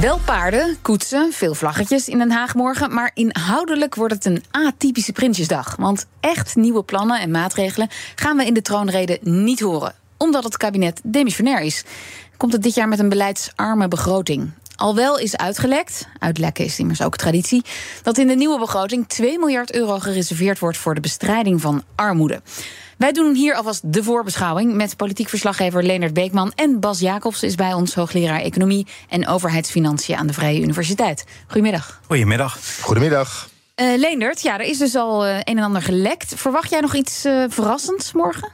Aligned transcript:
Wel 0.00 0.18
paarden, 0.24 0.76
koetsen, 0.82 1.32
veel 1.32 1.54
vlaggetjes 1.54 2.08
in 2.08 2.18
Den 2.18 2.30
Haag 2.30 2.54
morgen. 2.54 2.94
Maar 2.94 3.10
inhoudelijk 3.14 3.94
wordt 3.94 4.14
het 4.14 4.24
een 4.24 4.42
atypische 4.50 5.12
Prinsjesdag. 5.12 5.76
Want 5.76 6.06
echt 6.20 6.56
nieuwe 6.56 6.82
plannen 6.82 7.20
en 7.20 7.30
maatregelen 7.30 7.88
gaan 8.14 8.36
we 8.36 8.46
in 8.46 8.54
de 8.54 8.62
troonrede 8.62 9.18
niet 9.22 9.60
horen. 9.60 9.94
Omdat 10.16 10.44
het 10.44 10.56
kabinet 10.56 11.00
demissionair 11.04 11.60
is. 11.60 11.84
Komt 12.36 12.52
het 12.52 12.62
dit 12.62 12.74
jaar 12.74 12.88
met 12.88 12.98
een 12.98 13.08
beleidsarme 13.08 13.88
begroting. 13.88 14.50
Al 14.76 14.94
wel 14.94 15.18
is 15.18 15.36
uitgelekt, 15.36 16.08
uitlekken 16.18 16.64
is 16.64 16.78
immers 16.78 17.02
ook 17.02 17.16
traditie, 17.16 17.64
dat 18.02 18.18
in 18.18 18.26
de 18.26 18.34
nieuwe 18.34 18.58
begroting 18.58 19.08
2 19.08 19.38
miljard 19.38 19.74
euro 19.74 19.98
gereserveerd 19.98 20.58
wordt 20.58 20.78
voor 20.78 20.94
de 20.94 21.00
bestrijding 21.00 21.60
van 21.60 21.82
armoede. 21.94 22.42
Wij 23.04 23.12
doen 23.12 23.34
hier 23.34 23.54
alvast 23.54 23.92
de 23.92 24.02
voorbeschouwing 24.02 24.74
met 24.74 24.96
politiek 24.96 25.28
verslaggever 25.28 25.82
Leonard 25.82 26.12
Beekman 26.14 26.52
en 26.54 26.80
Bas 26.80 26.98
Jacobs 26.98 27.42
is 27.42 27.54
bij 27.54 27.72
ons 27.72 27.94
hoogleraar 27.94 28.40
economie 28.40 28.86
en 29.08 29.26
overheidsfinanciën 29.26 30.16
aan 30.16 30.26
de 30.26 30.32
Vrije 30.32 30.60
Universiteit. 30.60 31.24
Goedemiddag. 31.46 32.00
Goedemiddag. 32.06 32.58
Goedemiddag. 32.80 33.48
Uh, 33.80 33.98
Leendert, 33.98 34.42
ja, 34.42 34.58
er 34.58 34.66
is 34.66 34.78
dus 34.78 34.94
al 34.94 35.26
uh, 35.26 35.36
een 35.36 35.58
en 35.58 35.64
ander 35.64 35.82
gelekt. 35.82 36.32
Verwacht 36.36 36.70
jij 36.70 36.80
nog 36.80 36.94
iets 36.94 37.24
uh, 37.24 37.44
verrassends 37.48 38.12
morgen? 38.12 38.52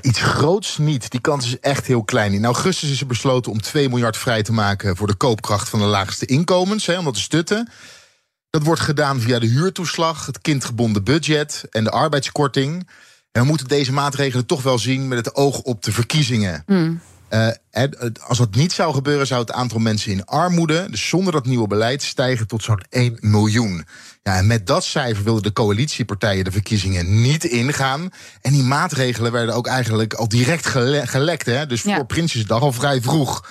Iets 0.00 0.20
groots 0.20 0.78
niet. 0.78 1.10
Die 1.10 1.20
kans 1.20 1.46
is 1.46 1.60
echt 1.60 1.86
heel 1.86 2.04
klein. 2.04 2.32
In 2.32 2.44
augustus 2.44 2.90
is 2.90 3.00
er 3.00 3.06
besloten 3.06 3.52
om 3.52 3.60
2 3.60 3.88
miljard 3.88 4.16
vrij 4.16 4.42
te 4.42 4.52
maken 4.52 4.96
voor 4.96 5.06
de 5.06 5.16
koopkracht 5.16 5.68
van 5.68 5.78
de 5.78 5.84
laagste 5.84 6.26
inkomens, 6.26 6.86
hè, 6.86 6.98
om 6.98 7.04
dat 7.04 7.14
te 7.14 7.20
stutten. 7.20 7.68
Dat 8.50 8.62
wordt 8.62 8.80
gedaan 8.80 9.20
via 9.20 9.38
de 9.38 9.46
huurtoeslag, 9.46 10.26
het 10.26 10.40
kindgebonden 10.40 11.04
budget 11.04 11.64
en 11.70 11.84
de 11.84 11.90
arbeidskorting. 11.90 12.86
En 13.32 13.42
we 13.42 13.48
moeten 13.48 13.68
deze 13.68 13.92
maatregelen 13.92 14.46
toch 14.46 14.62
wel 14.62 14.78
zien 14.78 15.08
met 15.08 15.18
het 15.18 15.34
oog 15.34 15.60
op 15.60 15.82
de 15.82 15.92
verkiezingen. 15.92 16.62
Mm. 16.66 17.00
Uh, 17.30 17.48
als 18.20 18.38
dat 18.38 18.54
niet 18.54 18.72
zou 18.72 18.94
gebeuren, 18.94 19.26
zou 19.26 19.40
het 19.40 19.52
aantal 19.52 19.78
mensen 19.78 20.12
in 20.12 20.24
armoede, 20.24 20.86
dus 20.90 21.08
zonder 21.08 21.32
dat 21.32 21.46
nieuwe 21.46 21.66
beleid, 21.66 22.02
stijgen 22.02 22.46
tot 22.46 22.62
zo'n 22.62 22.82
1 22.88 23.16
miljoen. 23.20 23.86
Ja, 24.22 24.36
en 24.36 24.46
met 24.46 24.66
dat 24.66 24.84
cijfer 24.84 25.24
wilden 25.24 25.42
de 25.42 25.52
coalitiepartijen 25.52 26.44
de 26.44 26.50
verkiezingen 26.50 27.20
niet 27.22 27.44
ingaan. 27.44 28.10
En 28.40 28.52
die 28.52 28.62
maatregelen 28.62 29.32
werden 29.32 29.54
ook 29.54 29.66
eigenlijk 29.66 30.14
al 30.14 30.28
direct 30.28 30.66
gelekt. 31.04 31.46
Hè? 31.46 31.66
Dus 31.66 31.80
voor 31.80 32.06
Prinsjesdag 32.06 32.60
al 32.60 32.72
vrij 32.72 33.00
vroeg. 33.00 33.48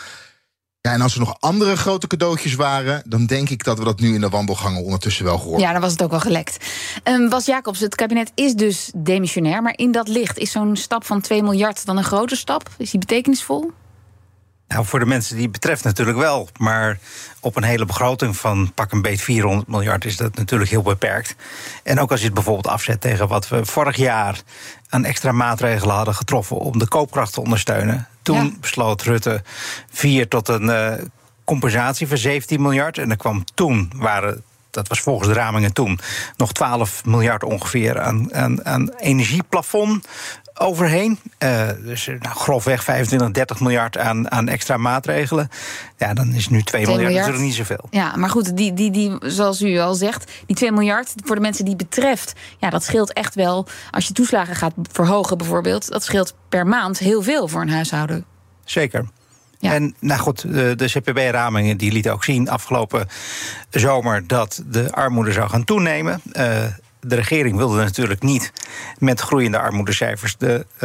Ja, 0.82 0.94
en 0.94 1.02
als 1.02 1.14
er 1.14 1.20
nog 1.20 1.36
andere 1.40 1.78
grote 1.78 2.08
cadeautjes 2.08 2.56
waren, 2.56 3.04
dan 3.06 3.26
denk 3.26 3.50
ik 3.50 3.64
dat 3.64 3.78
we 3.78 3.84
dat 3.84 4.00
nu 4.00 4.14
in 4.14 4.22
de 4.22 4.30
wandelgangen 4.30 4.84
ondertussen 4.84 5.26
wel 5.26 5.38
gehoord 5.38 5.62
Ja, 5.62 5.72
dan 5.72 5.82
was 5.82 5.92
het 5.92 6.04
ook 6.04 6.10
wel 6.10 6.20
gelekt. 6.20 6.66
Um, 7.04 7.30
Bas 7.30 7.46
Jacobs, 7.46 7.80
het 7.80 7.96
kabinet 7.96 8.32
is 8.36 8.54
dus 8.54 8.92
demissionair, 8.96 9.62
maar 9.62 9.74
in 9.76 9.92
dat 9.92 10.08
licht 10.08 10.38
is 10.38 10.52
zo'n 10.52 10.76
stap 10.76 11.06
van 11.06 11.22
2 11.22 11.44
miljard 11.44 11.86
dan 11.86 11.98
een 11.98 12.04
grote 12.04 12.36
stap? 12.36 12.70
Is 12.78 12.92
die 12.92 13.00
betekenisvol? 13.00 13.72
Nou, 14.68 14.86
voor 14.86 15.00
de 15.00 15.06
mensen 15.06 15.34
die 15.34 15.44
het 15.44 15.52
betreft 15.52 15.84
natuurlijk 15.84 16.18
wel. 16.18 16.50
Maar 16.58 17.00
op 17.40 17.56
een 17.56 17.64
hele 17.64 17.86
begroting 17.86 18.38
van 18.38 18.72
pak 18.74 18.92
een 18.92 19.02
beet 19.02 19.22
400 19.22 19.68
miljard 19.68 20.06
is 20.06 20.18
dat 20.18 20.36
natuurlijk 20.36 20.70
heel 20.70 20.82
beperkt. 20.82 21.36
En 21.84 22.00
ook 22.00 22.12
als 22.12 22.20
je 22.20 22.26
het 22.26 22.36
bijvoorbeeld 22.36 22.68
afzet 22.68 23.02
tegen 23.02 23.28
wat 23.28 23.48
we 23.50 23.66
vorig 23.66 23.96
jaar 23.96 24.42
aan 24.90 25.06
extra 25.06 25.32
maatregelen 25.32 25.96
hadden 25.96 26.16
getroffen 26.16 26.58
om 26.58 26.80
de 26.80 26.88
koopkracht 26.88 27.34
te 27.34 27.42
ondersteunen. 27.42 28.08
Toen 28.22 28.58
besloot 28.62 29.02
Rutte 29.02 29.44
4 29.92 30.28
tot 30.28 30.48
een 30.48 30.64
uh, 30.64 30.94
compensatie 31.44 32.08
van 32.08 32.18
17 32.18 32.62
miljard. 32.62 32.98
En 32.98 33.10
er 33.10 33.18
kwam 33.18 33.44
toen 33.54 33.92
waren 33.96 34.44
dat 34.70 34.88
was 34.88 35.00
volgens 35.00 35.28
de 35.28 35.34
ramingen 35.34 35.74
toen, 35.74 36.00
nog 36.38 36.52
12 36.52 37.06
miljard 37.06 37.44
ongeveer 37.44 38.02
aan, 38.02 38.34
aan, 38.34 38.66
aan 38.66 38.90
energieplafond 38.90 40.08
overheen. 40.60 41.20
Uh, 41.44 41.70
dus 41.84 42.06
nou, 42.06 42.36
grofweg 42.36 42.84
25, 42.84 43.32
30 43.32 43.60
miljard 43.60 43.98
aan, 43.98 44.32
aan 44.32 44.48
extra 44.48 44.78
maatregelen. 44.78 45.50
Ja, 45.98 46.14
dan 46.14 46.34
is 46.34 46.50
nu 46.50 46.64
2, 46.64 46.84
2 46.84 46.86
miljard, 46.86 47.02
miljard 47.02 47.28
natuurlijk 47.28 47.46
niet 47.58 47.68
zoveel. 47.68 47.88
Ja, 47.90 48.16
maar 48.16 48.30
goed, 48.30 48.58
die, 48.58 48.74
die, 48.74 48.92
die, 48.92 49.18
zoals 49.22 49.62
u 49.62 49.78
al 49.78 49.94
zegt, 49.94 50.32
die 50.46 50.56
2 50.56 50.72
miljard 50.72 51.14
voor 51.24 51.36
de 51.36 51.42
mensen 51.42 51.66
die 51.66 51.74
het 51.78 51.90
betreft, 51.90 52.34
ja, 52.58 52.70
dat 52.70 52.84
scheelt 52.84 53.14
echt 53.14 53.36
wel. 53.36 53.68
Als 53.92 54.08
je 54.08 54.14
toeslagen 54.14 54.56
gaat 54.56 54.74
verhogen 54.92 55.38
bijvoorbeeld, 55.38 55.90
dat 55.90 56.04
scheelt 56.04 56.34
per 56.50 56.68
maand 56.68 57.00
heel 57.00 57.22
veel 57.22 57.48
voor 57.48 57.62
een 57.62 57.70
huishouden. 57.70 58.26
Zeker. 58.64 59.08
Ja. 59.60 59.74
En 59.74 59.96
nou 60.00 60.20
goed, 60.20 60.42
de, 60.54 60.76
de 60.76 60.86
CPB-ramingen 60.86 61.78
die 61.78 61.92
lieten 61.92 62.14
ook 62.14 62.24
zien 62.24 62.50
afgelopen 62.50 63.08
zomer 63.70 64.28
dat 64.28 64.64
de 64.66 64.92
armoede 64.92 65.32
zou 65.32 65.50
gaan 65.50 65.64
toenemen. 65.64 66.22
Uh, 66.34 66.64
de 67.00 67.16
regering 67.16 67.58
wilde 67.58 67.78
natuurlijk 67.78 68.24
niet 68.24 68.52
met 68.98 69.20
groeiende 69.20 69.60
armoedecijfers 69.60 70.38
de, 70.38 70.66
uh, 70.76 70.82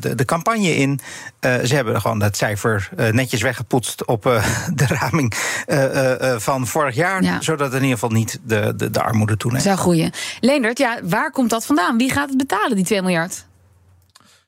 de, 0.00 0.14
de, 0.14 0.24
campagne 0.24 0.76
in. 0.76 1.00
Uh, 1.40 1.54
ze 1.64 1.74
hebben 1.74 2.00
gewoon 2.00 2.18
dat 2.18 2.36
cijfer 2.36 2.90
uh, 2.98 3.08
netjes 3.08 3.42
weggepoetst 3.42 4.04
op 4.04 4.22
de 4.74 4.86
raming 4.86 5.34
van 6.36 6.66
vorig 6.66 6.94
jaar. 6.94 7.22
Ja. 7.22 7.40
Zodat 7.40 7.68
in 7.68 7.82
ieder 7.82 7.98
geval 7.98 8.10
niet 8.10 8.38
de, 8.44 8.72
de, 8.76 8.90
de 8.90 9.02
armoede 9.02 9.36
toeneemt. 9.36 9.62
Zou 9.62 9.76
groeien. 9.76 10.10
Leendert, 10.40 10.78
ja, 10.78 10.98
waar 11.02 11.30
komt 11.30 11.50
dat 11.50 11.66
vandaan? 11.66 11.96
Wie 11.96 12.12
gaat 12.12 12.28
het 12.28 12.38
betalen, 12.38 12.76
die 12.76 12.84
2 12.84 13.02
miljard? 13.02 13.44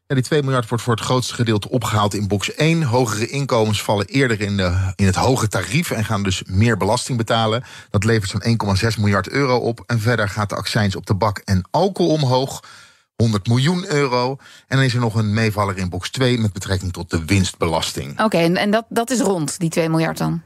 Ja, 0.07 0.15
die 0.15 0.25
2 0.25 0.43
miljard 0.43 0.69
wordt 0.69 0.85
voor 0.85 0.95
het 0.95 1.05
grootste 1.05 1.35
gedeelte 1.35 1.71
opgehaald 1.71 2.15
in 2.15 2.29
box 2.29 2.55
1. 2.55 2.83
Hogere 2.83 3.29
inkomens 3.29 3.83
vallen 3.83 4.07
eerder 4.07 4.41
in, 4.41 4.57
de, 4.57 4.93
in 4.97 5.07
het 5.07 5.15
hoge 5.15 5.49
tarief 5.49 5.91
en 5.91 6.05
gaan 6.05 6.23
dus 6.23 6.43
meer 6.47 6.77
belasting 6.77 7.19
betalen. 7.19 7.65
Dat 7.91 8.05
levert 8.05 8.31
zo'n 8.31 8.77
1,6 8.95 8.99
miljard 8.99 9.29
euro 9.29 9.57
op. 9.57 9.83
En 9.87 10.01
verder 10.01 10.29
gaat 10.29 10.49
de 10.49 10.55
accijns 10.55 10.97
op 10.97 11.05
tabak 11.05 11.39
en 11.39 11.65
alcohol 11.71 12.13
omhoog. 12.13 12.63
100 13.17 13.47
miljoen 13.49 13.87
euro. 13.87 14.37
En 14.67 14.77
dan 14.77 14.87
is 14.87 14.95
er 14.95 15.01
nog 15.01 15.15
een 15.15 15.35
meevaller 15.35 15.77
in 15.77 15.89
box 15.89 16.11
2 16.11 16.39
met 16.39 16.53
betrekking 16.53 16.93
tot 16.93 17.11
de 17.11 17.25
winstbelasting. 17.25 18.21
Oké, 18.21 18.39
en, 18.39 18.57
en 18.57 18.71
dat, 18.71 18.85
dat 18.89 19.11
is 19.11 19.21
rond, 19.21 19.59
die 19.59 19.71
2 19.71 19.89
miljard 19.89 20.19
dan? 20.19 20.43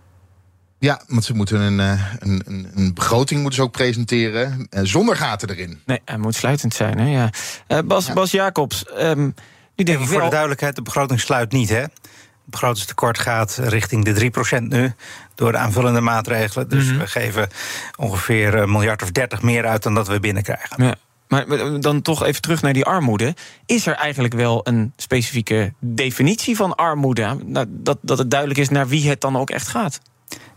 Ja, 0.78 1.02
want 1.06 1.24
ze 1.24 1.34
moeten 1.34 1.60
een, 1.60 1.80
eh, 1.80 2.12
een, 2.18 2.42
een, 2.46 2.70
een 2.74 2.94
begroting 2.94 3.40
moeten 3.40 3.58
ze 3.58 3.64
ook 3.64 3.72
presenteren. 3.72 4.66
Eh, 4.70 4.80
zonder 4.84 5.16
gaten 5.16 5.50
erin. 5.50 5.80
Nee, 5.86 6.00
hij 6.04 6.18
moet 6.18 6.34
sluitend 6.34 6.74
zijn. 6.74 6.98
Hè? 6.98 7.10
Ja. 7.10 7.30
Uh, 7.68 7.78
Bas, 7.84 8.06
ja. 8.06 8.12
Bas 8.12 8.30
Jacobs, 8.30 8.84
um, 8.98 9.34
nu 9.76 9.84
denk 9.84 10.00
ik 10.00 10.06
voor 10.06 10.22
de 10.22 10.28
duidelijkheid, 10.28 10.76
de 10.76 10.82
begroting 10.82 11.20
sluit 11.20 11.52
niet. 11.52 11.68
Hè? 11.68 11.80
Het 11.80 11.90
begrotingstekort 12.44 13.18
gaat 13.18 13.58
richting 13.62 14.04
de 14.04 14.14
3% 14.60 14.62
nu 14.68 14.92
door 15.34 15.52
de 15.52 15.58
aanvullende 15.58 16.00
maatregelen. 16.00 16.68
Dus 16.68 16.84
mm-hmm. 16.84 16.98
we 16.98 17.06
geven 17.06 17.48
ongeveer 17.96 18.54
een 18.54 18.70
miljard 18.70 19.02
of 19.02 19.10
30 19.10 19.42
meer 19.42 19.66
uit 19.66 19.82
dan 19.82 19.94
dat 19.94 20.08
we 20.08 20.20
binnenkrijgen. 20.20 20.84
Ja. 20.84 20.94
Maar 21.28 21.46
dan 21.80 22.02
toch 22.02 22.24
even 22.24 22.42
terug 22.42 22.62
naar 22.62 22.72
die 22.72 22.84
armoede. 22.84 23.34
Is 23.66 23.86
er 23.86 23.94
eigenlijk 23.94 24.34
wel 24.34 24.60
een 24.66 24.92
specifieke 24.96 25.72
definitie 25.80 26.56
van 26.56 26.74
armoede? 26.74 27.36
Nou, 27.44 27.66
dat, 27.68 27.98
dat 28.00 28.18
het 28.18 28.30
duidelijk 28.30 28.60
is 28.60 28.68
naar 28.68 28.88
wie 28.88 29.08
het 29.08 29.20
dan 29.20 29.36
ook 29.36 29.50
echt 29.50 29.68
gaat? 29.68 30.00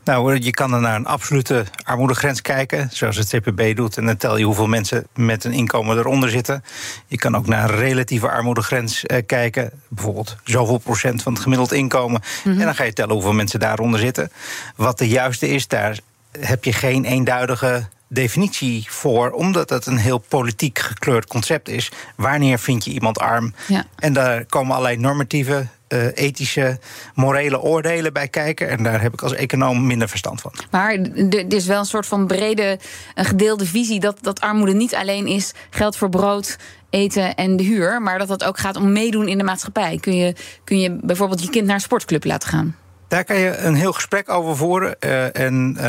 Nou, 0.03 0.39
je 0.39 0.51
kan 0.51 0.73
er 0.73 0.81
naar 0.81 0.95
een 0.95 1.05
absolute 1.05 1.65
armoedegrens 1.83 2.41
kijken, 2.41 2.89
zoals 2.91 3.17
het 3.17 3.27
CPB 3.27 3.75
doet. 3.75 3.97
En 3.97 4.05
dan 4.05 4.17
tel 4.17 4.37
je 4.37 4.45
hoeveel 4.45 4.67
mensen 4.67 5.07
met 5.15 5.43
een 5.43 5.53
inkomen 5.53 5.97
eronder 5.97 6.29
zitten. 6.29 6.63
Je 7.07 7.17
kan 7.17 7.35
ook 7.35 7.47
naar 7.47 7.69
een 7.69 7.75
relatieve 7.75 8.29
armoedegrens 8.29 9.05
eh, 9.05 9.25
kijken. 9.25 9.71
Bijvoorbeeld 9.87 10.35
zoveel 10.43 10.77
procent 10.77 11.23
van 11.23 11.33
het 11.33 11.41
gemiddeld 11.41 11.71
inkomen. 11.71 12.21
Mhm. 12.43 12.59
En 12.59 12.65
dan 12.65 12.75
ga 12.75 12.83
je 12.83 12.93
tellen 12.93 13.13
hoeveel 13.13 13.33
mensen 13.33 13.59
daaronder 13.59 13.99
zitten. 13.99 14.31
Wat 14.75 14.97
de 14.97 15.07
juiste 15.07 15.49
is, 15.49 15.67
daar 15.67 15.99
heb 16.39 16.63
je 16.63 16.73
geen 16.73 17.05
eenduidige 17.05 17.87
definitie 18.07 18.85
voor, 18.89 19.31
omdat 19.31 19.69
het 19.69 19.85
een 19.85 19.97
heel 19.97 20.17
politiek 20.17 20.79
gekleurd 20.79 21.27
concept 21.27 21.69
is. 21.69 21.91
Wanneer 22.15 22.59
vind 22.59 22.85
je 22.85 22.91
iemand 22.91 23.19
arm? 23.19 23.53
Ja. 23.67 23.85
En 23.95 24.13
daar 24.13 24.45
komen 24.45 24.71
allerlei 24.71 24.97
normatieve 24.97 25.67
uh, 25.93 26.05
ethische, 26.13 26.79
morele 27.15 27.61
oordelen 27.61 28.13
bij 28.13 28.27
kijken. 28.27 28.69
En 28.69 28.83
daar 28.83 29.01
heb 29.01 29.13
ik 29.13 29.21
als 29.21 29.33
econoom 29.33 29.87
minder 29.87 30.09
verstand 30.09 30.41
van. 30.41 30.53
Maar 30.71 30.93
er 30.93 31.53
is 31.53 31.65
wel 31.65 31.79
een 31.79 31.85
soort 31.85 32.05
van 32.05 32.27
brede, 32.27 32.79
een 33.15 33.25
gedeelde 33.25 33.65
visie 33.65 33.99
dat, 33.99 34.17
dat 34.21 34.41
armoede 34.41 34.73
niet 34.73 34.95
alleen 34.95 35.27
is 35.27 35.53
geld 35.69 35.97
voor 35.97 36.09
brood. 36.09 36.57
Eten 36.89 37.35
en 37.35 37.55
de 37.57 37.63
huur, 37.63 38.01
maar 38.01 38.17
dat 38.19 38.29
het 38.29 38.43
ook 38.43 38.59
gaat 38.59 38.75
om 38.75 38.91
meedoen 38.91 39.27
in 39.27 39.37
de 39.37 39.43
maatschappij. 39.43 39.97
Kun 39.97 40.15
je, 40.15 40.35
kun 40.63 40.79
je 40.79 40.99
bijvoorbeeld 41.01 41.43
je 41.43 41.49
kind 41.49 41.65
naar 41.65 41.75
een 41.75 41.81
sportclub 41.81 42.23
laten 42.23 42.49
gaan? 42.49 42.75
Daar 43.11 43.23
kan 43.23 43.37
je 43.37 43.57
een 43.57 43.75
heel 43.75 43.93
gesprek 43.93 44.29
over 44.29 44.57
voeren. 44.57 44.95
Uh, 44.99 45.35
en, 45.35 45.77
uh, 45.79 45.85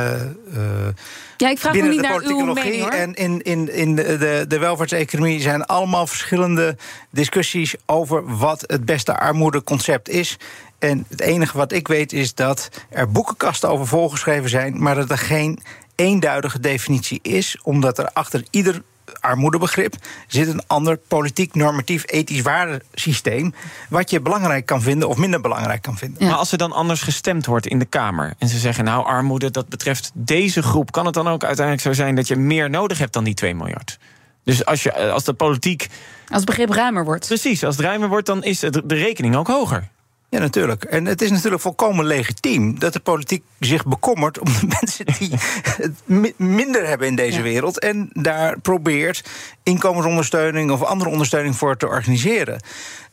ja, 1.37 1.49
ik 1.49 1.59
vraag 1.59 1.73
binnen 1.73 1.91
niet 1.91 2.01
de 2.01 2.09
naar 2.09 2.23
uw 2.23 2.53
mening, 2.53 2.89
En 2.89 3.15
in, 3.15 3.43
in, 3.43 3.73
in 3.73 3.95
de, 3.95 4.19
de, 4.19 4.45
de 4.49 4.59
welvaartseconomie 4.59 5.41
zijn 5.41 5.65
allemaal 5.65 6.07
verschillende 6.07 6.77
discussies 7.11 7.75
over 7.87 8.37
wat 8.37 8.65
het 8.67 8.85
beste 8.85 9.19
armoedeconcept 9.19 10.09
is. 10.09 10.37
En 10.79 11.05
het 11.09 11.21
enige 11.21 11.57
wat 11.57 11.73
ik 11.73 11.89
weet 11.89 12.13
is 12.13 12.35
dat 12.35 12.69
er 12.89 13.11
boekenkasten 13.11 13.69
over 13.69 13.87
volgeschreven 13.87 14.51
zijn, 14.51 14.83
maar 14.83 14.95
dat 14.95 15.11
er 15.11 15.19
geen 15.19 15.63
eenduidige 15.95 16.61
definitie 16.61 17.19
is, 17.23 17.59
omdat 17.63 17.99
er 17.99 18.11
achter 18.13 18.45
ieder 18.51 18.83
armoedebegrip 19.23 19.95
zit 20.27 20.49
een 20.49 20.67
ander 20.67 20.97
politiek, 21.09 21.55
normatief, 21.55 22.05
ethisch 22.07 22.43
waardesysteem. 22.43 23.55
wat 23.89 24.11
je 24.11 24.21
belangrijk 24.21 24.67
kan 24.67 24.83
vinden 24.83 25.09
of 25.09 25.17
minder 25.17 25.41
belangrijk 25.41 25.83
kan 25.83 25.97
vinden. 25.97 26.27
Maar 26.27 26.37
als 26.37 26.53
er 26.53 26.59
dan 26.59 26.73
anders 26.73 27.03
gestemd 27.03 27.47
wordt 27.47 27.67
in 27.67 27.79
de 27.79 27.85
Kamer. 27.85 28.35
en 28.39 28.49
ze 28.49 28.59
zeggen, 28.59 28.85
nou, 28.85 29.07
armoede, 29.07 29.51
dat 29.51 29.69
betreft 29.69 30.11
deze 30.15 30.63
groep. 30.63 30.93
kan 30.93 31.05
het 31.07 31.15
dan 31.15 31.29
ook 31.29 31.45
uiteindelijk 31.45 31.87
zo 31.87 31.93
zijn 31.93 32.15
dat 32.15 32.29
je 32.29 32.37
meer 32.37 32.71
nodig 32.71 32.99
hebt 32.99 33.13
dan 33.13 33.25
die 33.25 33.35
2 33.35 33.55
miljard? 33.55 33.99
Dus 34.45 34.65
als, 34.65 34.83
je, 34.83 35.11
als 35.11 35.25
de 35.25 35.33
politiek. 35.33 35.87
Als 36.29 36.37
het 36.37 36.45
begrip 36.45 36.71
ruimer 36.71 37.05
wordt. 37.05 37.27
Precies, 37.27 37.65
als 37.65 37.77
het 37.77 37.85
ruimer 37.85 38.09
wordt, 38.09 38.27
dan 38.27 38.45
is 38.45 38.59
de 38.59 38.83
rekening 38.87 39.37
ook 39.37 39.47
hoger. 39.47 39.89
Ja, 40.33 40.39
natuurlijk. 40.39 40.85
En 40.85 41.05
het 41.05 41.23
is 41.23 41.31
natuurlijk 41.31 41.63
volkomen 41.63 42.05
legitiem 42.05 42.79
dat 42.79 42.93
de 42.93 43.01
politiek 43.01 43.43
zich 43.59 43.87
bekommert 43.87 44.39
om 44.39 44.45
de 44.45 44.67
mensen 44.81 45.07
die 45.19 45.31
het 45.77 46.39
minder 46.39 46.87
hebben 46.87 47.07
in 47.07 47.17
deze 47.17 47.43
wereld. 47.43 47.79
En 47.79 48.09
daar 48.13 48.61
probeert 48.61 49.25
inkomensondersteuning 49.63 50.71
of 50.71 50.83
andere 50.83 51.11
ondersteuning 51.11 51.57
voor 51.57 51.77
te 51.77 51.87
organiseren. 51.87 52.61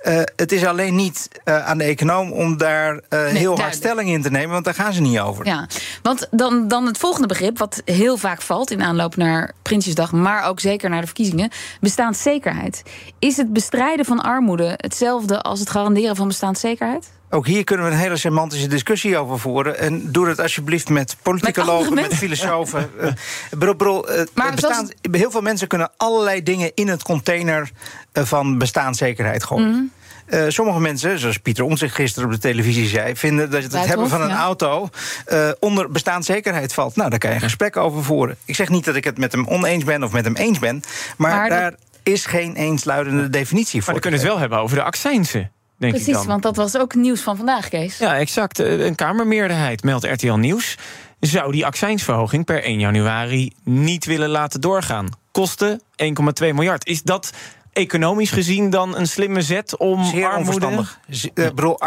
Uh, 0.03 0.21
het 0.35 0.51
is 0.51 0.65
alleen 0.65 0.95
niet 0.95 1.27
uh, 1.45 1.67
aan 1.67 1.77
de 1.77 1.83
econoom 1.83 2.31
om 2.31 2.57
daar 2.57 2.93
uh, 2.93 3.01
nee, 3.09 3.33
heel 3.33 3.59
hard 3.59 3.75
stelling 3.75 4.09
in 4.09 4.21
te 4.21 4.31
nemen, 4.31 4.51
want 4.51 4.65
daar 4.65 4.73
gaan 4.73 4.93
ze 4.93 5.01
niet 5.01 5.19
over. 5.19 5.45
Ja, 5.45 5.67
want 6.01 6.27
dan, 6.31 6.67
dan 6.67 6.85
het 6.85 6.97
volgende 6.97 7.27
begrip, 7.27 7.57
wat 7.57 7.81
heel 7.85 8.17
vaak 8.17 8.41
valt 8.41 8.71
in 8.71 8.83
aanloop 8.83 9.15
naar 9.15 9.51
Prinsjesdag, 9.61 10.11
maar 10.11 10.43
ook 10.43 10.59
zeker 10.59 10.89
naar 10.89 10.99
de 10.99 11.05
verkiezingen: 11.05 11.51
bestaanszekerheid. 11.79 12.83
Is 13.19 13.37
het 13.37 13.53
bestrijden 13.53 14.05
van 14.05 14.19
armoede 14.19 14.73
hetzelfde 14.77 15.41
als 15.41 15.59
het 15.59 15.69
garanderen 15.69 16.15
van 16.15 16.27
bestaanszekerheid? 16.27 17.09
Ook 17.29 17.47
hier 17.47 17.63
kunnen 17.63 17.85
we 17.85 17.91
een 17.91 17.97
hele 17.97 18.17
semantische 18.17 18.67
discussie 18.67 19.17
over 19.17 19.39
voeren. 19.39 19.79
En 19.79 20.11
doe 20.11 20.25
dat 20.25 20.39
alsjeblieft 20.39 20.89
met 20.89 21.15
politicologen, 21.21 21.93
met, 21.93 22.09
met 22.09 22.17
filosofen. 22.17 22.89
uh, 23.01 23.11
bro, 23.59 23.73
bro, 23.73 24.05
uh, 24.07 24.21
maar 24.33 24.51
bestaan, 24.53 24.89
Heel 25.11 25.31
veel 25.31 25.41
mensen 25.41 25.67
kunnen 25.67 25.91
allerlei 25.97 26.43
dingen 26.43 26.71
in 26.73 26.87
het 26.87 27.03
container 27.03 27.69
uh, 28.13 28.23
van 28.23 28.57
bestaanszekerheid 28.57 29.43
gooien. 29.43 29.67
Mm. 29.67 29.91
Uh, 30.27 30.43
sommige 30.47 30.79
mensen, 30.79 31.19
zoals 31.19 31.37
Pieter 31.37 31.63
Omtzigt 31.63 31.95
gisteren 31.95 32.29
op 32.29 32.35
de 32.35 32.41
televisie 32.41 32.87
zei, 32.87 33.15
vinden 33.15 33.51
dat 33.51 33.63
het 33.63 33.71
Buitenhof, 33.71 33.87
hebben 33.87 34.09
van 34.09 34.21
een 34.21 34.35
ja. 34.37 34.43
auto 34.43 34.89
uh, 35.31 35.49
onder 35.59 35.91
bestaanszekerheid 35.91 36.73
valt. 36.73 36.95
Nou, 36.95 37.09
daar 37.09 37.19
kan 37.19 37.29
je 37.29 37.35
een 37.35 37.41
gesprek 37.41 37.77
over 37.77 38.03
voeren. 38.03 38.37
Ik 38.45 38.55
zeg 38.55 38.69
niet 38.69 38.85
dat 38.85 38.95
ik 38.95 39.03
het 39.03 39.17
met 39.17 39.31
hem 39.31 39.47
oneens 39.47 39.83
ben 39.83 40.03
of 40.03 40.11
met 40.11 40.25
hem 40.25 40.35
eens 40.35 40.59
ben, 40.59 40.81
maar, 41.17 41.35
maar 41.35 41.49
daar 41.49 41.73
is 42.03 42.25
geen 42.25 42.55
eensluidende 42.55 43.29
definitie 43.29 43.83
voor. 43.83 43.93
Maar 43.93 43.95
we 43.95 44.01
kunnen 44.01 44.19
het 44.19 44.29
wel 44.29 44.39
hebben 44.39 44.59
over 44.59 44.75
de 44.75 44.83
accijnsen. 44.83 45.51
Denk 45.79 45.93
Precies, 45.93 46.07
ik 46.07 46.13
dan. 46.13 46.27
want 46.27 46.43
dat 46.43 46.55
was 46.55 46.77
ook 46.77 46.95
nieuws 46.95 47.21
van 47.21 47.37
vandaag, 47.37 47.69
Kees. 47.69 47.97
Ja, 47.97 48.17
exact. 48.17 48.59
Een 48.59 48.95
Kamermeerderheid, 48.95 49.83
meldt 49.83 50.05
RTL 50.05 50.33
Nieuws, 50.33 50.77
zou 51.19 51.51
die 51.51 51.65
accijnsverhoging 51.65 52.45
per 52.45 52.63
1 52.63 52.79
januari 52.79 53.53
niet 53.63 54.05
willen 54.05 54.29
laten 54.29 54.61
doorgaan. 54.61 55.09
Kosten 55.31 55.81
1,2 55.81 55.83
miljard. 56.39 56.87
Is 56.87 57.03
dat 57.03 57.31
economisch 57.73 58.31
gezien 58.31 58.69
dan 58.69 58.97
een 58.97 59.07
slimme 59.07 59.41
zet 59.41 59.77
om 59.77 60.05
Zeer 60.05 60.25
armoede... 60.25 60.37
onverstandig. 60.37 60.99
Uh, 61.33 61.45
bedoel, 61.49 61.79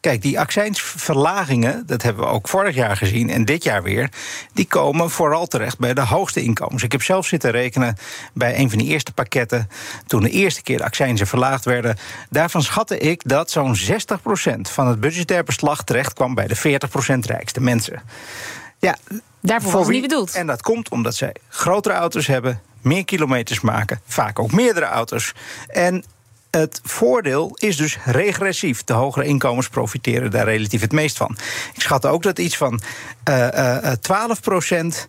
Kijk, 0.00 0.22
die 0.22 0.40
accijnsverlagingen, 0.40 1.82
dat 1.86 2.02
hebben 2.02 2.24
we 2.24 2.30
ook 2.30 2.48
vorig 2.48 2.74
jaar 2.74 2.96
gezien 2.96 3.30
en 3.30 3.44
dit 3.44 3.64
jaar 3.64 3.82
weer, 3.82 4.10
die 4.52 4.66
komen 4.66 5.10
vooral 5.10 5.46
terecht 5.46 5.78
bij 5.78 5.94
de 5.94 6.00
hoogste 6.00 6.42
inkomens. 6.42 6.82
Ik 6.82 6.92
heb 6.92 7.02
zelf 7.02 7.26
zitten 7.26 7.50
rekenen 7.50 7.96
bij 8.32 8.58
een 8.58 8.70
van 8.70 8.78
die 8.78 8.88
eerste 8.88 9.12
pakketten, 9.12 9.68
toen 10.06 10.22
de 10.22 10.30
eerste 10.30 10.62
keer 10.62 10.78
de 10.78 10.84
accijnzen 10.84 11.26
verlaagd 11.26 11.64
werden. 11.64 11.96
Daarvan 12.30 12.62
schatte 12.62 12.98
ik 12.98 13.22
dat 13.24 13.50
zo'n 13.50 13.76
60% 13.76 13.80
van 14.60 14.86
het 14.86 15.00
budgetair 15.00 15.44
beslag 15.44 15.84
terecht 15.84 16.12
kwam 16.12 16.34
bij 16.34 16.46
de 16.46 16.56
40% 16.56 17.18
rijkste 17.18 17.60
mensen. 17.60 18.02
Ja, 18.78 18.96
Daarvoor 19.44 19.72
was 19.72 19.82
het 19.82 19.90
niet 19.90 20.02
bedoeld. 20.02 20.34
En 20.34 20.46
dat 20.46 20.62
komt 20.62 20.88
omdat 20.88 21.14
zij 21.14 21.34
grotere 21.48 21.94
auto's 21.94 22.26
hebben, 22.26 22.60
meer 22.80 23.04
kilometers 23.04 23.60
maken, 23.60 24.00
vaak 24.06 24.38
ook 24.38 24.52
meerdere 24.52 24.86
auto's. 24.86 25.32
En 25.66 26.04
het 26.58 26.80
voordeel 26.82 27.52
is 27.54 27.76
dus 27.76 27.98
regressief. 28.04 28.84
De 28.84 28.92
hogere 28.92 29.26
inkomens 29.26 29.68
profiteren 29.68 30.30
daar 30.30 30.44
relatief 30.44 30.80
het 30.80 30.92
meest 30.92 31.16
van. 31.16 31.36
Ik 31.74 31.80
schat 31.80 32.06
ook 32.06 32.22
dat 32.22 32.38
iets 32.38 32.56
van 32.56 32.80
uh, 33.28 33.48
uh, 33.54 33.90
12 33.90 34.40
procent. 34.40 35.08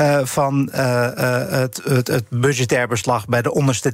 Uh, 0.00 0.20
van 0.24 0.70
uh, 0.74 0.78
uh, 0.78 1.50
het, 1.50 1.80
het, 1.84 2.06
het, 2.08 2.24
budgetair 2.28 2.88
beslag 2.88 3.26
bij 3.26 3.42
de 3.42 3.52
onderste 3.52 3.92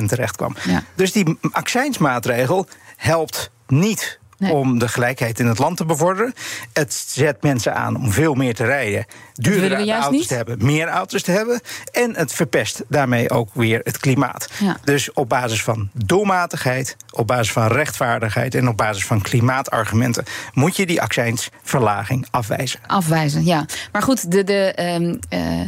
30% 0.00 0.04
terecht 0.06 0.36
kwam. 0.36 0.56
Ja. 0.64 0.82
Dus 0.94 1.12
die 1.12 1.38
accijnsmaatregel 1.50 2.66
helpt 2.96 3.50
niet 3.66 4.18
Nee. 4.38 4.52
om 4.52 4.78
de 4.78 4.88
gelijkheid 4.88 5.38
in 5.38 5.46
het 5.46 5.58
land 5.58 5.76
te 5.76 5.84
bevorderen. 5.84 6.34
Het 6.72 6.94
zet 6.94 7.42
mensen 7.42 7.74
aan 7.74 7.96
om 7.96 8.12
veel 8.12 8.34
meer 8.34 8.54
te 8.54 8.64
rijden, 8.64 9.06
duurdere 9.34 9.90
auto's 9.92 10.10
niet. 10.10 10.28
te 10.28 10.34
hebben, 10.34 10.64
meer 10.64 10.88
auto's 10.88 11.22
te 11.22 11.30
hebben. 11.30 11.60
En 11.92 12.16
het 12.16 12.32
verpest 12.32 12.82
daarmee 12.88 13.30
ook 13.30 13.48
weer 13.52 13.80
het 13.82 13.98
klimaat. 13.98 14.48
Ja. 14.58 14.76
Dus 14.84 15.12
op 15.12 15.28
basis 15.28 15.62
van 15.62 15.90
doelmatigheid, 15.92 16.96
op 17.10 17.26
basis 17.26 17.52
van 17.52 17.66
rechtvaardigheid 17.66 18.54
en 18.54 18.68
op 18.68 18.76
basis 18.76 19.06
van 19.06 19.22
klimaatargumenten 19.22 20.24
moet 20.52 20.76
je 20.76 20.86
die 20.86 21.02
accijnsverlaging 21.02 22.26
afwijzen. 22.30 22.80
Afwijzen, 22.86 23.44
ja. 23.44 23.66
Maar 23.92 24.02
goed, 24.02 24.30
de. 24.30 24.44
de 24.44 24.74
um, 25.00 25.18
uh 25.30 25.60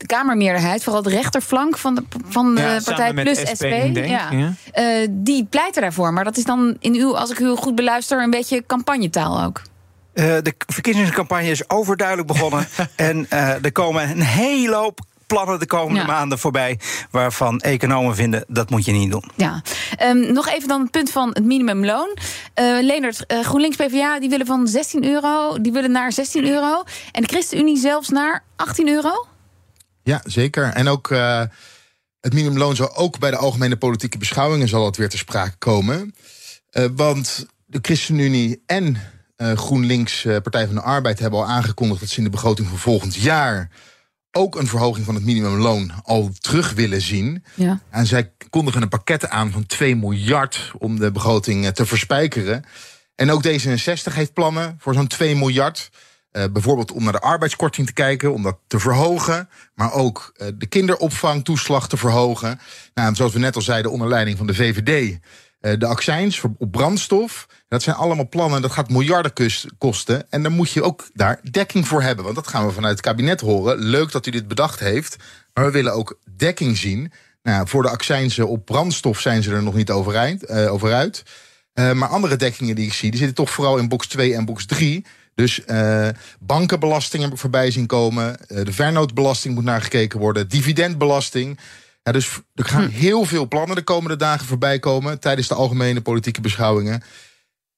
de 0.00 0.06
Kamermeerderheid, 0.06 0.84
vooral 0.84 1.02
de 1.02 1.10
rechterflank 1.10 1.78
van 1.78 1.94
de, 1.94 2.02
van 2.28 2.54
de 2.54 2.60
ja, 2.60 2.80
partij 2.84 3.12
plus 3.12 3.38
SP, 3.38 3.52
SP 3.58 3.64
ja, 3.94 4.30
ja. 4.30 4.52
Uh, 4.74 5.08
die 5.10 5.46
pleiten 5.50 5.82
daarvoor. 5.82 6.12
Maar 6.12 6.24
dat 6.24 6.36
is 6.36 6.44
dan 6.44 6.76
in 6.78 6.94
uw, 6.94 7.16
als 7.16 7.30
ik 7.30 7.38
u 7.38 7.56
goed 7.56 7.74
beluister, 7.74 8.22
een 8.22 8.30
beetje 8.30 8.66
campagnetaal 8.66 9.42
ook. 9.42 9.62
Uh, 10.14 10.24
de 10.24 10.54
verkiezingscampagne 10.66 11.50
is 11.50 11.70
overduidelijk 11.70 12.28
begonnen. 12.28 12.66
en 12.96 13.26
uh, 13.32 13.64
er 13.64 13.72
komen 13.72 14.10
een 14.10 14.20
hele 14.20 14.74
hoop 14.74 15.00
plannen 15.26 15.58
de 15.58 15.66
komende 15.66 16.00
ja. 16.00 16.06
maanden 16.06 16.38
voorbij. 16.38 16.78
waarvan 17.10 17.58
economen 17.58 18.14
vinden 18.14 18.44
dat 18.48 18.70
moet 18.70 18.84
je 18.84 18.92
niet 18.92 19.10
doen. 19.10 19.24
Ja. 19.36 19.62
Um, 20.02 20.32
nog 20.32 20.48
even 20.48 20.68
dan 20.68 20.80
het 20.80 20.90
punt 20.90 21.10
van 21.10 21.28
het 21.28 21.44
minimumloon. 21.44 22.16
Uh, 22.60 22.82
Leonard, 22.82 23.24
uh, 23.32 23.40
GroenLinks 23.40 23.76
PVA 23.76 24.20
die 24.20 24.28
willen 24.28 24.46
van 24.46 24.66
16 24.66 25.04
euro. 25.04 25.60
die 25.60 25.72
willen 25.72 25.90
naar 25.90 26.12
16 26.12 26.46
euro. 26.48 26.82
En 27.12 27.22
de 27.22 27.28
ChristenUnie 27.28 27.76
zelfs 27.76 28.08
naar 28.08 28.44
18 28.56 28.88
euro? 28.88 29.26
Ja, 30.02 30.20
zeker. 30.24 30.64
En 30.64 30.88
ook 30.88 31.10
uh, 31.10 31.42
het 32.20 32.32
minimumloon 32.32 32.76
zal 32.76 32.96
ook 32.96 33.18
bij 33.18 33.30
de 33.30 33.36
algemene 33.36 33.76
politieke 33.76 34.18
beschouwingen 34.18 34.68
zal 34.68 34.84
het 34.84 34.96
weer 34.96 35.08
te 35.08 35.16
sprake 35.16 35.56
komen. 35.58 36.14
Uh, 36.72 36.84
want 36.96 37.46
de 37.66 37.78
ChristenUnie 37.82 38.62
en 38.66 38.96
uh, 39.36 39.52
GroenLinks 39.52 40.22
Partij 40.22 40.66
van 40.66 40.74
de 40.74 40.80
Arbeid 40.80 41.18
hebben 41.18 41.38
al 41.38 41.46
aangekondigd 41.46 42.00
dat 42.00 42.08
ze 42.08 42.18
in 42.18 42.24
de 42.24 42.30
begroting 42.30 42.68
van 42.68 42.78
volgend 42.78 43.14
jaar 43.14 43.70
ook 44.32 44.56
een 44.56 44.66
verhoging 44.66 45.06
van 45.06 45.14
het 45.14 45.24
minimumloon 45.24 45.92
al 46.02 46.30
terug 46.40 46.72
willen 46.72 47.00
zien. 47.00 47.44
Ja. 47.54 47.80
En 47.90 48.06
zij 48.06 48.32
kondigen 48.50 48.82
een 48.82 48.88
pakket 48.88 49.28
aan 49.28 49.50
van 49.50 49.66
2 49.66 49.96
miljard 49.96 50.70
om 50.78 50.98
de 50.98 51.10
begroting 51.10 51.66
te 51.66 51.86
verspijkeren. 51.86 52.64
En 53.14 53.30
ook 53.30 53.46
D66 53.46 54.14
heeft 54.14 54.32
plannen 54.32 54.76
voor 54.78 54.94
zo'n 54.94 55.06
2 55.06 55.36
miljard. 55.36 55.90
Uh, 56.32 56.44
bijvoorbeeld 56.52 56.92
om 56.92 57.02
naar 57.02 57.12
de 57.12 57.20
arbeidskorting 57.20 57.86
te 57.86 57.92
kijken, 57.92 58.32
om 58.32 58.42
dat 58.42 58.58
te 58.66 58.78
verhogen. 58.78 59.48
Maar 59.74 59.92
ook 59.92 60.32
uh, 60.36 60.48
de 60.54 60.66
kinderopvangtoeslag 60.66 61.88
te 61.88 61.96
verhogen. 61.96 62.60
Nou, 62.94 63.14
zoals 63.14 63.32
we 63.32 63.38
net 63.38 63.56
al 63.56 63.62
zeiden, 63.62 63.90
onder 63.90 64.08
leiding 64.08 64.38
van 64.38 64.46
de 64.46 64.54
VVD. 64.54 65.18
Eh, 65.60 65.72
de 65.78 65.86
accijns 65.86 66.42
op 66.58 66.70
brandstof. 66.70 67.46
Dat 67.68 67.82
zijn 67.82 67.96
allemaal 67.96 68.28
plannen, 68.28 68.62
dat 68.62 68.70
gaat 68.70 68.90
miljarden 68.90 69.32
kosten. 69.78 70.30
En 70.30 70.42
dan 70.42 70.52
moet 70.52 70.70
je 70.70 70.82
ook 70.82 71.08
daar 71.12 71.40
dekking 71.50 71.88
voor 71.88 72.02
hebben. 72.02 72.24
Want 72.24 72.36
dat 72.36 72.48
gaan 72.48 72.66
we 72.66 72.72
vanuit 72.72 72.96
het 72.96 73.06
kabinet 73.06 73.40
horen. 73.40 73.78
Leuk 73.78 74.12
dat 74.12 74.26
u 74.26 74.30
dit 74.30 74.48
bedacht 74.48 74.80
heeft. 74.80 75.16
Maar 75.54 75.64
we 75.64 75.70
willen 75.70 75.94
ook 75.94 76.18
dekking 76.36 76.76
zien. 76.76 77.12
Nou, 77.42 77.68
voor 77.68 77.82
de 77.82 77.90
accijnsen 77.90 78.48
op 78.48 78.64
brandstof 78.64 79.20
zijn 79.20 79.42
ze 79.42 79.52
er 79.52 79.62
nog 79.62 79.74
niet 79.74 79.90
over 79.90 80.16
uit. 80.16 80.48
over 80.48 80.92
uit. 80.92 81.22
maar 81.74 82.08
andere 82.08 82.36
dekkingen 82.36 82.74
die 82.74 82.86
ik 82.86 82.92
zie, 82.92 83.10
die 83.10 83.18
zitten 83.18 83.36
toch 83.36 83.50
vooral 83.50 83.78
in 83.78 83.88
box 83.88 84.06
2 84.06 84.34
en 84.34 84.44
box 84.44 84.66
3. 84.66 85.04
Dus 85.40 85.60
uh, 85.66 86.08
bankenbelasting 86.40 87.22
heb 87.22 87.32
ik 87.32 87.38
voorbij 87.38 87.70
zien 87.70 87.86
komen. 87.86 88.36
Uh, 88.48 88.64
de 88.64 88.72
vernootbelasting 88.72 89.54
moet 89.54 89.64
naar 89.64 89.82
gekeken 89.82 90.18
worden. 90.18 90.48
Dividendbelasting. 90.48 91.58
Ja, 92.02 92.12
dus 92.12 92.40
er 92.54 92.64
gaan 92.64 92.84
hm. 92.84 92.90
heel 92.90 93.24
veel 93.24 93.48
plannen 93.48 93.76
de 93.76 93.82
komende 93.82 94.16
dagen 94.16 94.46
voorbij 94.46 94.78
komen. 94.78 95.20
tijdens 95.20 95.48
de 95.48 95.54
algemene 95.54 96.00
politieke 96.00 96.40
beschouwingen. 96.40 97.02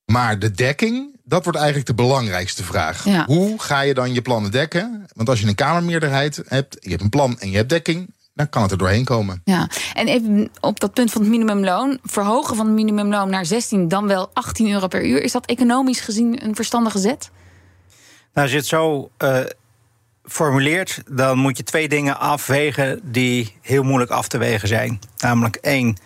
Maar 0.04 0.38
de 0.38 0.50
dekking, 0.50 1.16
dat 1.25 1.42
wordt 1.42 1.59
eigenlijk 1.59 1.88
de 1.88 1.95
belangrijkste 1.95 2.64
vraag. 2.64 3.04
Ja. 3.04 3.25
Hoe 3.26 3.61
ga 3.61 3.81
je 3.81 3.95
dan 3.95 4.14
je 4.14 4.23
plannen 4.23 4.50
dekken? 4.50 5.07
Want 5.14 5.28
als 5.28 5.40
je 5.40 5.47
een 5.47 5.54
Kamermeerderheid 5.54 6.42
hebt, 6.47 6.76
je 6.81 6.90
hebt 6.90 7.02
een 7.02 7.09
plan 7.09 7.38
en 7.38 7.50
je 7.50 7.57
hebt 7.57 7.69
dekking, 7.69 8.14
dan 8.35 8.49
kan 8.49 8.62
het 8.62 8.71
er 8.71 8.78
doorheen 8.78 9.04
komen. 9.04 9.40
Ja, 9.45 9.69
en 9.95 10.09
even 10.09 10.50
op 10.61 10.81
dat 10.81 10.92
punt 10.92 11.11
van 11.11 11.21
het 11.21 11.31
minimumloon. 11.31 11.99
Verhogen 12.02 12.57
van 12.57 12.66
het 12.66 12.75
minimumloon 12.75 13.31
naar 13.31 13.47
16, 13.47 13.88
dan 13.88 14.07
wel 14.07 14.31
18 14.33 14.71
euro 14.71 14.88
per 14.88 15.07
uur. 15.07 15.23
Is 15.23 15.33
dat 15.33 15.47
economisch 15.47 16.00
gezien 16.00 16.45
een 16.45 16.54
verstandige 16.54 16.99
zet? 16.99 17.31
Nou, 18.34 18.46
als 18.46 18.50
je 18.50 18.56
het 18.56 18.66
zo 18.66 19.10
uh, 19.18 19.38
formuleert, 20.24 21.02
dan 21.10 21.38
moet 21.38 21.56
je 21.56 21.62
twee 21.62 21.88
dingen 21.88 22.18
afwegen 22.18 23.00
die 23.02 23.56
heel 23.60 23.82
moeilijk 23.82 24.10
af 24.10 24.28
te 24.28 24.38
wegen 24.38 24.68
zijn. 24.68 25.00
Namelijk 25.16 25.56
één. 25.56 25.96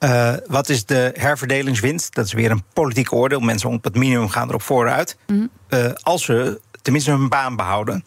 Uh, 0.00 0.32
wat 0.46 0.68
is 0.68 0.84
de 0.84 1.12
herverdelingswinst? 1.14 2.14
Dat 2.14 2.26
is 2.26 2.32
weer 2.32 2.50
een 2.50 2.64
politiek 2.72 3.12
oordeel. 3.12 3.40
Mensen 3.40 3.70
op 3.70 3.84
het 3.84 3.94
minimum 3.94 4.28
gaan 4.28 4.48
erop 4.48 4.62
vooruit. 4.62 5.16
Mm. 5.26 5.50
Uh, 5.68 5.90
als 6.00 6.24
ze 6.24 6.60
tenminste 6.82 7.10
hun 7.10 7.28
baan 7.28 7.56
behouden. 7.56 8.02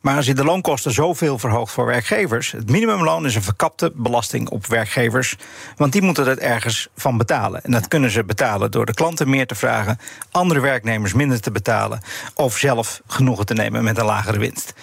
Maar 0.00 0.16
als 0.16 0.26
je 0.26 0.34
de 0.34 0.44
loonkosten 0.44 0.92
zoveel 0.92 1.38
verhoogt 1.38 1.72
voor 1.72 1.86
werkgevers. 1.86 2.52
Het 2.52 2.70
minimumloon 2.70 3.26
is 3.26 3.34
een 3.34 3.42
verkapte 3.42 3.92
belasting 3.94 4.48
op 4.48 4.66
werkgevers. 4.66 5.36
Want 5.76 5.92
die 5.92 6.02
moeten 6.02 6.26
het 6.26 6.38
ergens 6.38 6.88
van 6.96 7.16
betalen. 7.16 7.64
En 7.64 7.70
dat 7.70 7.88
kunnen 7.88 8.10
ze 8.10 8.24
betalen 8.24 8.70
door 8.70 8.86
de 8.86 8.94
klanten 8.94 9.30
meer 9.30 9.46
te 9.46 9.54
vragen, 9.54 9.98
andere 10.30 10.60
werknemers 10.60 11.12
minder 11.12 11.40
te 11.40 11.50
betalen. 11.50 12.00
of 12.34 12.58
zelf 12.58 13.00
genoegen 13.06 13.46
te 13.46 13.54
nemen 13.54 13.84
met 13.84 13.98
een 13.98 14.04
lagere 14.04 14.38
winst. 14.38 14.74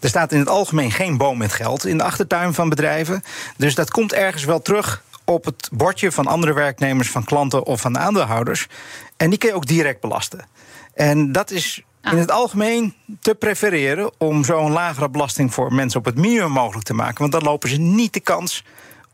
Er 0.00 0.08
staat 0.08 0.32
in 0.32 0.38
het 0.38 0.48
algemeen 0.48 0.90
geen 0.90 1.16
boom 1.16 1.38
met 1.38 1.52
geld 1.52 1.86
in 1.86 1.98
de 1.98 2.04
achtertuin 2.04 2.54
van 2.54 2.68
bedrijven. 2.68 3.22
Dus 3.56 3.74
dat 3.74 3.90
komt 3.90 4.12
ergens 4.12 4.44
wel 4.44 4.62
terug 4.62 5.02
op 5.24 5.44
het 5.44 5.68
bordje 5.72 6.12
van 6.12 6.26
andere 6.26 6.52
werknemers, 6.52 7.10
van 7.10 7.24
klanten 7.24 7.64
of 7.64 7.80
van 7.80 7.98
aandeelhouders. 7.98 8.66
En 9.16 9.30
die 9.30 9.38
kun 9.38 9.48
je 9.48 9.54
ook 9.54 9.66
direct 9.66 10.00
belasten. 10.00 10.46
En 10.94 11.32
dat 11.32 11.50
is 11.50 11.82
in 12.02 12.18
het 12.18 12.30
algemeen 12.30 12.94
te 13.20 13.34
prefereren 13.34 14.10
om 14.18 14.44
zo'n 14.44 14.72
lagere 14.72 15.10
belasting 15.10 15.54
voor 15.54 15.74
mensen 15.74 15.98
op 15.98 16.04
het 16.04 16.16
minimum 16.16 16.50
mogelijk 16.50 16.86
te 16.86 16.94
maken. 16.94 17.18
Want 17.18 17.32
dan 17.32 17.42
lopen 17.42 17.68
ze 17.68 17.76
niet 17.76 18.12
de 18.12 18.20
kans 18.20 18.64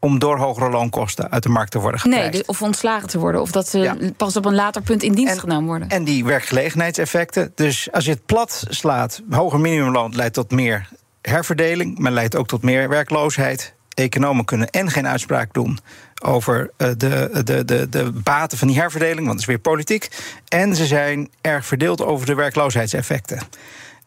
om 0.05 0.19
door 0.19 0.39
hogere 0.39 0.71
loonkosten 0.71 1.31
uit 1.31 1.43
de 1.43 1.49
markt 1.49 1.71
te 1.71 1.79
worden 1.79 2.01
geprijsd. 2.01 2.33
Nee, 2.33 2.49
of 2.49 2.63
ontslagen 2.63 3.09
te 3.09 3.19
worden. 3.19 3.41
Of 3.41 3.51
dat 3.51 3.69
ze 3.69 4.13
pas 4.17 4.37
op 4.37 4.45
een 4.45 4.55
later 4.55 4.83
punt 4.83 5.03
in 5.03 5.13
dienst 5.13 5.39
genomen 5.39 5.67
worden. 5.67 5.89
En 5.89 6.05
die 6.05 6.25
werkgelegenheidseffecten. 6.25 7.53
Dus 7.55 7.93
als 7.93 8.05
je 8.05 8.11
het 8.11 8.27
plat 8.27 8.65
slaat, 8.69 9.23
hoger 9.31 9.61
minimumloon 9.61 10.15
leidt 10.15 10.35
tot 10.35 10.51
meer 10.51 10.89
herverdeling, 11.23 11.99
maar 11.99 12.13
leidt 12.13 12.37
ook 12.37 12.47
tot 12.47 12.63
meer 12.63 12.89
werkloosheid. 12.89 13.75
Economen 13.95 14.45
kunnen 14.45 14.71
en 14.71 14.91
geen 14.91 15.07
uitspraak 15.07 15.55
doen 15.55 15.79
over 16.23 16.71
eh, 16.77 16.89
de, 16.97 17.43
de, 17.45 17.65
de, 17.65 17.89
de 17.89 18.11
baten 18.13 18.59
van 18.59 18.69
die 18.69 18.79
herverdeling, 18.79 19.27
want 19.27 19.31
het 19.31 19.41
is 19.41 19.47
weer 19.47 19.59
politiek. 19.59 20.09
En 20.49 20.77
ze 20.77 20.87
zijn 20.87 21.31
erg 21.41 21.67
verdeeld 21.67 22.03
over 22.03 22.27
de 22.27 22.35
werkloosheidseffecten. 22.35 23.39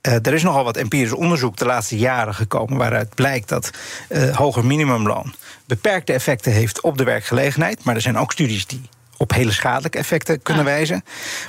Uh, 0.08 0.14
er 0.14 0.34
is 0.34 0.44
nogal 0.44 0.64
wat 0.64 0.78
empirisch 0.78 1.14
onderzoek 1.14 1.58
de 1.58 1.66
laatste 1.66 1.98
jaren 1.98 2.36
gekomen 2.36 2.78
waaruit 2.78 3.16
blijkt 3.16 3.50
dat 3.50 3.72
uh, 4.10 4.36
hoger 4.36 4.66
minimumloon 4.66 5.34
beperkte 5.66 6.14
effecten 6.14 6.52
heeft 6.52 6.82
op 6.82 6.98
de 6.98 7.04
werkgelegenheid. 7.04 7.84
Maar 7.84 7.96
er 7.96 8.02
zijn 8.02 8.18
ook 8.18 8.32
studies 8.32 8.68
die 8.68 8.90
op 9.18 9.34
hele 9.34 9.52
schadelijke 9.52 9.98
effecten 9.98 10.42
kunnen 10.42 10.64
wijzen. 10.64 11.04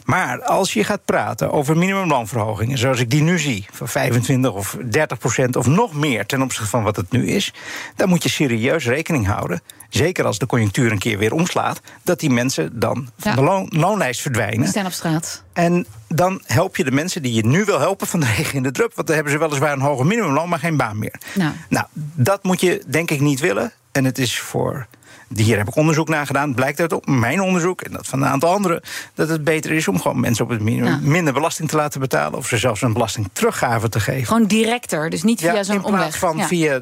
Maar 0.04 0.42
als 0.42 0.72
je 0.72 0.84
gaat 0.84 1.04
praten 1.04 1.52
over 1.52 1.76
minimumloonverhogingen, 1.76 2.78
zoals 2.78 3.00
ik 3.00 3.10
die 3.10 3.22
nu 3.22 3.38
zie, 3.38 3.66
van 3.72 3.88
25 3.88 4.52
of 4.52 4.76
30 4.84 5.18
procent 5.18 5.56
of 5.56 5.66
nog 5.66 5.94
meer 5.94 6.26
ten 6.26 6.42
opzichte 6.42 6.68
van 6.68 6.82
wat 6.82 6.96
het 6.96 7.10
nu 7.10 7.26
is, 7.26 7.52
dan 7.96 8.08
moet 8.08 8.22
je 8.22 8.28
serieus 8.28 8.86
rekening 8.86 9.26
houden. 9.26 9.60
Zeker 9.88 10.24
als 10.24 10.38
de 10.38 10.46
conjunctuur 10.46 10.92
een 10.92 10.98
keer 10.98 11.18
weer 11.18 11.32
omslaat, 11.32 11.80
dat 12.02 12.20
die 12.20 12.30
mensen 12.30 12.78
dan 12.78 13.10
van 13.18 13.34
de 13.34 13.42
loon, 13.42 13.66
loonlijst 13.70 14.20
verdwijnen. 14.20 14.60
Die 14.60 14.68
staan 14.68 14.86
op 14.86 14.92
straat. 14.92 15.42
En 15.52 15.86
dan 16.08 16.40
help 16.44 16.76
je 16.76 16.84
de 16.84 16.90
mensen 16.90 17.22
die 17.22 17.32
je 17.32 17.46
nu 17.46 17.64
wil 17.64 17.78
helpen 17.78 18.06
van 18.06 18.20
de 18.20 18.26
regen 18.36 18.54
in 18.54 18.62
de 18.62 18.70
drup. 18.70 18.94
Want 18.94 19.06
dan 19.06 19.16
hebben 19.16 19.32
ze 19.34 19.38
weliswaar 19.38 19.72
een 19.72 19.80
hoger 19.80 20.06
minimumloon, 20.06 20.48
maar 20.48 20.58
geen 20.58 20.76
baan 20.76 20.98
meer. 20.98 21.20
Nou. 21.34 21.52
nou, 21.68 21.86
dat 22.14 22.42
moet 22.42 22.60
je 22.60 22.82
denk 22.86 23.10
ik 23.10 23.20
niet 23.20 23.40
willen. 23.40 23.72
En 23.92 24.04
het 24.04 24.18
is 24.18 24.38
voor 24.38 24.86
hier 25.34 25.58
heb 25.58 25.68
ik 25.68 25.76
onderzoek 25.76 26.08
naar 26.08 26.26
gedaan. 26.26 26.54
Blijkt 26.54 26.80
uit 26.80 26.92
op 26.92 27.06
mijn 27.06 27.40
onderzoek 27.40 27.80
en 27.80 27.92
dat 27.92 28.06
van 28.06 28.22
een 28.22 28.28
aantal 28.28 28.52
anderen. 28.52 28.80
dat 29.14 29.28
het 29.28 29.44
beter 29.44 29.72
is 29.72 29.88
om 29.88 30.00
gewoon 30.00 30.20
mensen 30.20 30.44
op 30.44 30.50
het 30.50 30.60
minimum 30.60 30.98
minder 31.02 31.32
belasting 31.32 31.68
te 31.68 31.76
laten 31.76 32.00
betalen. 32.00 32.38
of 32.38 32.46
ze 32.46 32.56
zelfs 32.56 32.82
een 32.82 32.92
belasting 32.92 33.28
teruggave 33.32 33.88
te 33.88 34.00
geven. 34.00 34.26
Gewoon 34.26 34.46
directer, 34.46 35.10
dus 35.10 35.22
niet 35.22 35.40
via 35.40 35.62
zo'n 35.62 35.84
omweg. 35.84 35.90
In 35.92 35.96
plaats 35.96 36.16
van 36.16 36.46
via 36.46 36.80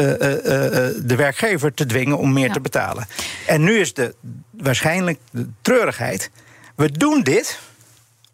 uh, 0.00 0.06
uh, 0.06 0.16
de 1.02 1.14
werkgever 1.16 1.74
te 1.74 1.86
dwingen 1.86 2.18
om 2.18 2.32
meer 2.32 2.52
te 2.52 2.60
betalen. 2.60 3.06
En 3.46 3.62
nu 3.62 3.78
is 3.78 3.94
de 3.94 4.14
waarschijnlijk 4.50 5.18
de 5.30 5.48
treurigheid. 5.60 6.30
We 6.74 6.90
doen 6.90 7.22
dit 7.22 7.58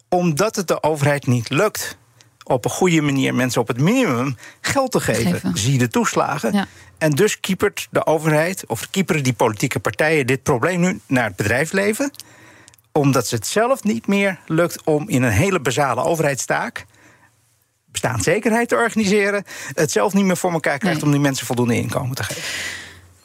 omdat 0.09 0.55
het 0.55 0.67
de 0.67 0.83
overheid 0.83 1.27
niet 1.27 1.49
lukt 1.49 1.97
op 2.43 2.65
een 2.65 2.71
goede 2.71 3.01
manier 3.01 3.35
mensen 3.35 3.61
op 3.61 3.67
het 3.67 3.79
minimum 3.79 4.37
geld 4.61 4.91
te 4.91 4.99
geven. 4.99 5.51
Zie 5.53 5.77
de 5.77 5.87
toeslagen. 5.87 6.53
Ja. 6.53 6.67
En 6.97 7.11
dus 7.11 7.39
kiepert 7.39 7.87
de 7.91 8.05
overheid, 8.05 8.63
of 8.67 8.89
kieperen 8.89 9.23
die 9.23 9.33
politieke 9.33 9.79
partijen 9.79 10.27
dit 10.27 10.43
probleem 10.43 10.79
nu 10.79 10.99
naar 11.07 11.23
het 11.23 11.35
bedrijfsleven. 11.35 12.11
Omdat 12.91 13.27
ze 13.27 13.35
het 13.35 13.47
zelf 13.47 13.83
niet 13.83 14.07
meer 14.07 14.39
lukt 14.45 14.83
om 14.83 15.09
in 15.09 15.23
een 15.23 15.31
hele 15.31 15.59
basale 15.59 16.03
overheidstaak 16.03 16.85
bestaanszekerheid 17.91 18.69
te 18.69 18.75
organiseren. 18.75 19.43
Het 19.73 19.91
zelf 19.91 20.13
niet 20.13 20.25
meer 20.25 20.37
voor 20.37 20.51
elkaar 20.51 20.77
krijgt 20.77 21.03
om 21.03 21.11
die 21.11 21.19
mensen 21.19 21.45
voldoende 21.45 21.75
inkomen 21.75 22.15
te 22.15 22.23
geven. 22.23 22.41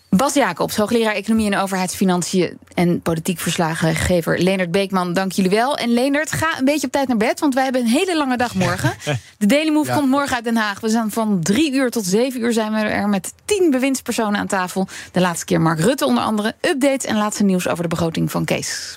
Bas 0.08 0.34
Jacobs, 0.34 0.76
hoogleraar 0.76 1.14
Economie 1.14 1.52
en 1.52 1.58
Overheidsfinanciën 1.58 2.58
en 2.74 3.00
politiek 3.00 3.38
verslagengever 3.38 4.38
Leonard 4.38 4.70
Beekman, 4.70 5.12
dank 5.12 5.32
jullie 5.32 5.50
wel. 5.50 5.76
En 5.76 5.88
Leonard, 5.88 6.32
ga 6.32 6.58
een 6.58 6.64
beetje 6.64 6.86
op 6.86 6.92
tijd 6.92 7.08
naar 7.08 7.16
bed, 7.16 7.40
want 7.40 7.54
wij 7.54 7.62
hebben 7.62 7.80
een 7.80 7.86
hele 7.86 8.16
lange 8.16 8.36
dag 8.36 8.54
morgen. 8.54 8.94
De 9.38 9.46
Daily 9.46 9.70
Move 9.70 9.92
komt 9.92 10.08
morgen 10.08 10.34
uit 10.34 10.44
Den 10.44 10.56
Haag. 10.56 10.80
We 10.80 10.88
zijn 10.88 11.10
van 11.10 11.40
drie 11.42 11.72
uur 11.72 11.90
tot 11.90 12.04
zeven 12.04 12.40
uur 12.40 12.52
zijn 12.52 12.72
we 12.72 12.78
er 12.78 13.08
met 13.08 13.32
tien 13.44 13.70
bewindspersonen 13.70 14.40
aan 14.40 14.46
tafel. 14.46 14.88
De 15.12 15.20
laatste 15.20 15.44
keer 15.44 15.60
Mark 15.60 15.80
Rutte 15.80 16.06
onder 16.06 16.22
andere. 16.24 16.54
Updates 16.60 17.04
en 17.04 17.16
laatste 17.16 17.44
nieuws 17.44 17.68
over 17.68 17.82
de 17.82 17.88
begroting 17.88 18.30
van 18.30 18.44
Kees. 18.44 18.96